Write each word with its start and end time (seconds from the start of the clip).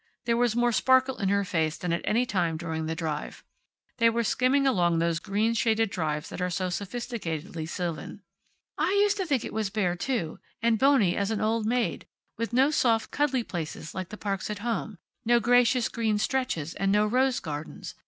There 0.25 0.35
was 0.35 0.55
more 0.55 0.71
sparkle 0.71 1.17
in 1.17 1.29
her 1.29 1.43
face 1.45 1.77
than 1.77 1.93
at 1.93 2.01
any 2.05 2.25
time 2.25 2.57
during 2.57 2.87
the 2.87 2.95
drive. 2.95 3.43
They 3.97 4.09
were 4.09 4.23
skimming 4.23 4.65
along 4.65 4.97
those 4.97 5.19
green 5.19 5.53
shaded 5.53 5.91
drives 5.91 6.29
that 6.29 6.41
are 6.41 6.49
so 6.49 6.69
sophisticatedly 6.69 7.69
sylvan. 7.69 8.23
"I 8.79 8.89
used 9.03 9.17
to 9.17 9.27
think 9.27 9.45
it 9.45 9.53
was 9.53 9.69
bare, 9.69 9.95
too, 9.95 10.39
and 10.59 10.79
bony 10.79 11.15
as 11.15 11.29
an 11.29 11.39
old 11.39 11.67
maid, 11.67 12.07
with 12.35 12.51
no 12.51 12.71
soft 12.71 13.11
cuddly 13.11 13.43
places 13.43 13.93
like 13.93 14.09
the 14.09 14.17
parks 14.17 14.49
at 14.49 14.57
home; 14.65 14.97
no 15.23 15.39
gracious 15.39 15.87
green 15.87 16.17
stretches, 16.17 16.73
and 16.73 16.91
no 16.91 17.05
rose 17.05 17.39
gardens. 17.39 17.93